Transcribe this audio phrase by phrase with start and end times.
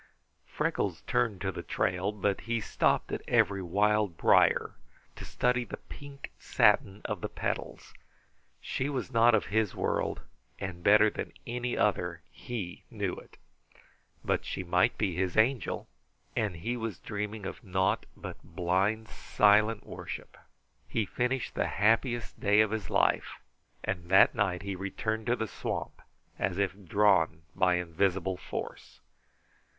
[0.47, 4.73] Freckles turned to the trail, but he stopped at every wild brier
[5.15, 7.93] to study the pink satin of the petals.
[8.59, 10.21] She was not of his world,
[10.57, 13.37] and better than any other he knew it;
[14.25, 15.87] but she might be his Angel,
[16.35, 20.35] and he was dreaming of naught but blind, silent worship.
[20.87, 23.33] He finished the happiest day of his life,
[23.83, 26.01] and that night he returned to the swamp
[26.39, 28.99] as if drawn by invisible force.